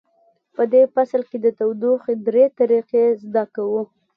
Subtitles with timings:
[0.55, 3.81] په دې فصل کې د تودوخې درې طریقې زده کوو.